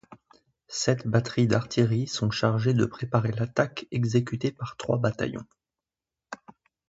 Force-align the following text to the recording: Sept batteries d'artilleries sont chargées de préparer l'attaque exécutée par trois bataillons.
Sept 0.67 1.05
batteries 1.05 1.45
d'artilleries 1.45 2.07
sont 2.07 2.31
chargées 2.31 2.73
de 2.73 2.85
préparer 2.85 3.31
l'attaque 3.33 3.85
exécutée 3.91 4.49
par 4.51 4.75
trois 4.75 4.97
bataillons. 4.97 5.45